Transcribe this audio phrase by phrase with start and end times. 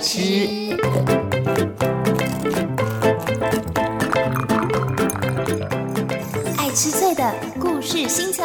[0.00, 0.76] 吃。
[6.56, 8.42] 爱吃脆的故事星球。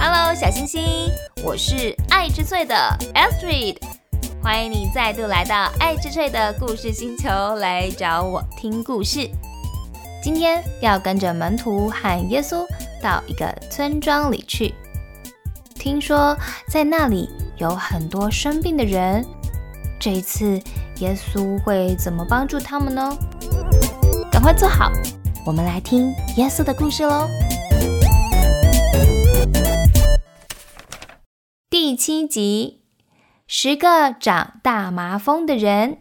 [0.00, 1.10] Hello，小星星，
[1.42, 2.74] 我是爱吃脆的
[3.14, 3.76] Astrid，
[4.42, 9.28] 欢迎你再度来到爱吃脆的故事星球来找我听故事。
[10.22, 12.64] 今天要跟着门徒和耶稣
[13.02, 14.74] 到一个村庄里去，
[15.74, 16.36] 听说
[16.68, 19.24] 在那里有很多生病的人。
[20.00, 20.60] 这一次，
[21.00, 23.16] 耶稣会怎么帮助他们呢？
[24.30, 24.90] 赶快坐好，
[25.44, 27.28] 我们来听耶稣的故事喽。
[31.68, 32.77] 第七集，
[33.50, 36.00] 十个长大麻风的人。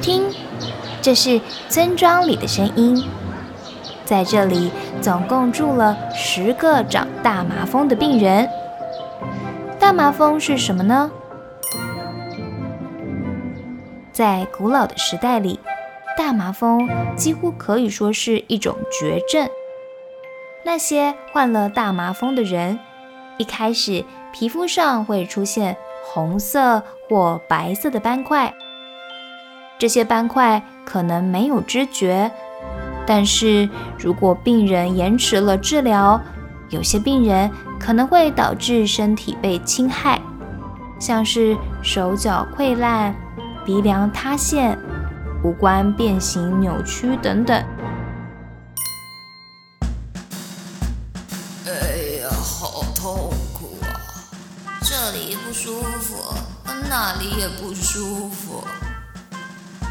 [0.00, 0.24] 听，
[1.02, 3.06] 这是村庄里的声音。
[4.06, 4.70] 在这里，
[5.02, 8.48] 总共住了十个长大麻风的病人。
[9.78, 11.10] 大麻风是什么呢？
[14.20, 15.58] 在古老的时代里，
[16.14, 19.48] 大麻风几乎可以说是一种绝症。
[20.62, 22.78] 那些患了大麻风的人，
[23.38, 28.52] 一开始皮肤上会出现红色或白色的斑块。
[29.78, 32.30] 这些斑块可能没有知觉，
[33.06, 33.66] 但是
[33.98, 36.20] 如果病人延迟了治疗，
[36.68, 40.20] 有些病人可能会导致身体被侵害，
[40.98, 43.14] 像是手脚溃烂、
[43.64, 44.78] 鼻梁塌陷、
[45.44, 47.56] 五官变形扭曲等等。
[51.66, 51.72] 哎
[52.22, 53.92] 呀，好痛苦啊！
[54.80, 56.34] 这里不舒服，
[56.88, 58.64] 那里也不舒服。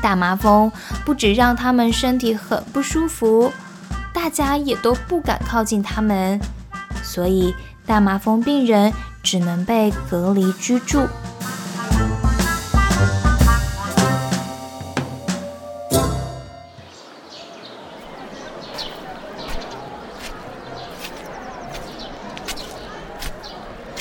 [0.02, 0.72] 大麻风
[1.06, 3.52] 不止让他们身体很不舒服，
[4.14, 6.40] 大家也都不敢靠近他们，
[7.04, 7.54] 所以
[7.86, 8.92] 大麻风病人
[9.22, 11.08] 只能被隔离居住。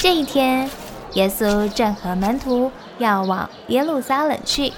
[0.08, 0.70] 这一天，
[1.12, 4.72] 耶稣正和门徒要往耶路撒冷去。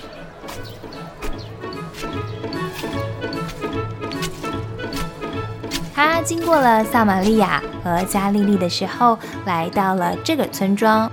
[5.95, 11.09] 他经过了撒玛利亚和加利利的时候，来到了这个村庄。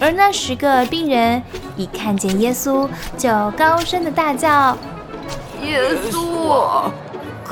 [0.00, 1.42] 而那十个病人
[1.76, 2.88] 一看见耶稣，
[3.18, 4.74] 就高声的大叫
[5.62, 6.90] ：“耶稣，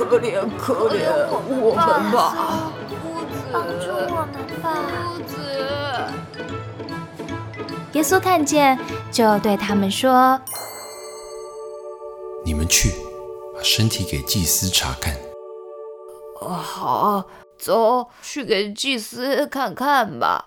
[0.05, 1.11] 可怜可怜
[1.49, 2.71] 我们吧！
[3.53, 4.65] 帮助我们吧！”
[5.19, 5.33] 夫子，
[7.93, 8.79] 耶稣看见，
[9.11, 10.41] 就对他们说。
[12.45, 12.91] 你们去，
[13.55, 15.15] 把身体给祭司查看。
[16.41, 17.25] 哦，好，
[17.59, 20.45] 走去给祭司看看吧。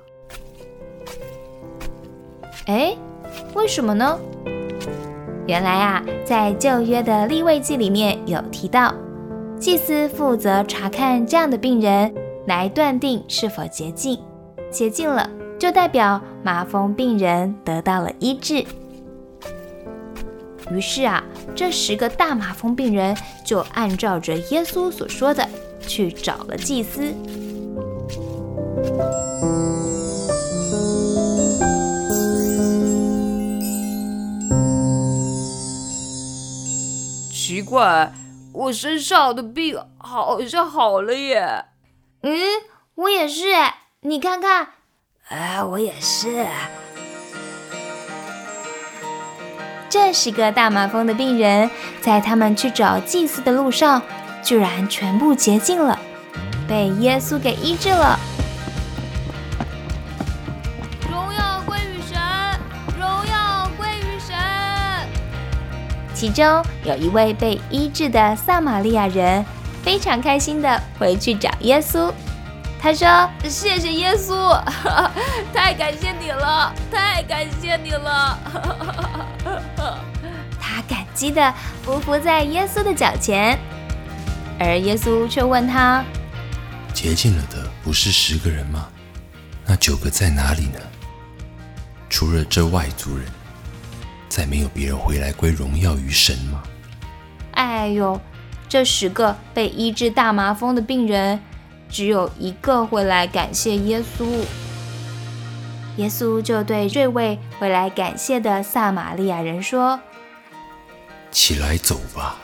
[2.68, 2.95] 哎，
[3.53, 4.18] 为什么呢？
[5.45, 8.94] 原来啊，在旧约的立位记里面有提到，
[9.61, 12.11] 祭司负责查看这样的病人，
[12.47, 14.19] 来断定是否洁净。
[14.72, 15.29] 洁净了，
[15.59, 18.66] 就代表麻风病人得到了医治。
[20.71, 21.23] 于是啊，
[21.53, 25.47] 这十个大麻风病人就按照着耶稣所说的
[25.79, 27.13] 去找了祭司。
[37.31, 38.11] 奇怪，
[38.53, 41.66] 我身上的病好像好了耶。
[42.23, 42.34] 嗯，
[42.95, 44.67] 我也是哎，你看看。
[45.29, 46.45] 哎，我也是。
[49.89, 51.69] 这十个大麻风的病人，
[52.01, 54.01] 在他们去找祭司的路上，
[54.44, 56.00] 居然全部洁净了，
[56.68, 58.19] 被耶稣给医治了。
[66.21, 69.44] 其中有一位被医治的撒玛利亚人，
[69.81, 72.13] 非常开心的回去找耶稣。
[72.79, 74.56] 他说：“谢谢耶稣，
[75.51, 78.38] 太感谢你了，太感谢你了。
[80.62, 81.41] ”他感激的
[81.83, 83.57] 匍匐在耶稣的脚前，
[84.59, 86.06] 而耶稣却问他
[86.94, 88.88] ：“洁净了的不是十个人吗？
[89.65, 90.79] 那九个在哪里呢？
[92.12, 93.25] 除了这外族人，
[94.31, 96.63] 再没有别人回来归荣耀于神吗？
[97.51, 98.18] 哎呦，
[98.69, 101.38] 这十个被医治大麻风的病人，
[101.89, 104.45] 只有一个回来感谢耶稣。
[105.98, 110.00] 耶稣就对这位回来感谢的撒玛利亚人说
[111.30, 112.38] ：“起来走吧，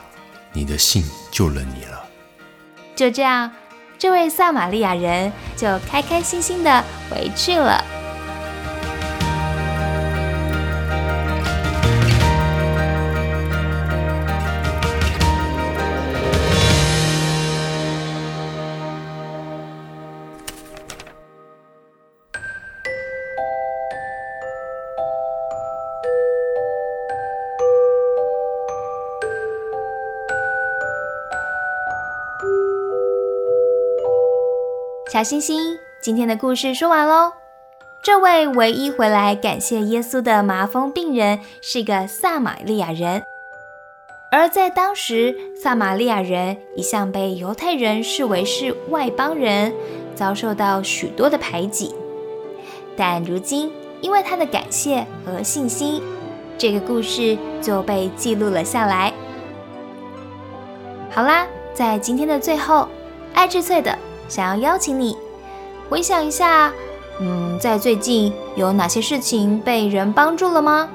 [0.51, 2.03] 你的信救了你了。”
[2.97, 3.49] 就这样，
[3.97, 7.81] 这位撒玛利亚人就开开心心的回去了。
[35.17, 37.33] 小星星，今天的故事说完喽。
[38.03, 43.23] 这位唯一回来感谢耶稣的麻风病人是个撒玛利亚人，
[44.31, 49.73] 而在当时，撒玛利亚人一向被犹太人视为是外邦人，
[50.13, 51.95] 遭受到许多的排挤。
[52.95, 55.99] 但如今，因为他的感谢和信心，
[56.59, 59.11] 这个故事就被记录了下来。
[61.09, 62.87] 好啦，在今天的最后，
[63.33, 63.97] 爱智翠的。
[64.27, 65.17] 想要邀请你
[65.89, 66.71] 回想一下，
[67.19, 70.89] 嗯，在最近有哪些事情被人帮助了吗？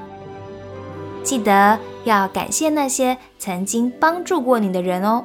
[1.23, 5.23] 记得要感谢那些曾经帮助过你的人哦，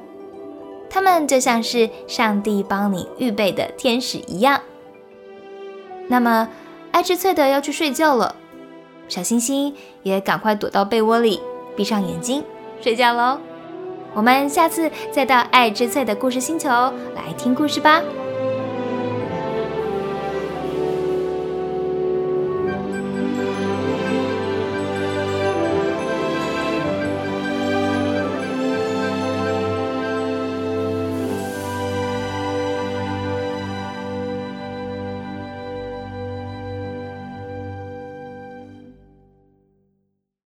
[0.88, 4.60] 他们就像是上帝帮你预备的天使一样。
[6.06, 6.48] 那么，
[6.92, 8.36] 爱吃脆的要去睡觉了，
[9.08, 11.40] 小星星也赶快躲到被窝里，
[11.76, 12.42] 闭上眼睛
[12.80, 13.38] 睡觉喽。
[14.14, 18.02] 我们下次再到爱之翠的故事星球来听故事吧。